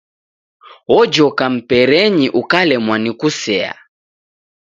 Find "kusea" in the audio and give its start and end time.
3.19-3.73